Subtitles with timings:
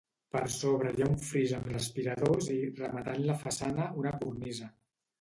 [0.35, 4.77] Per sobre hi ha un fris amb respiradors i, rematant la façana, una cornisa.